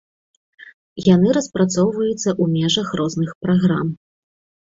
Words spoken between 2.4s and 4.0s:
ў межах розных праграм.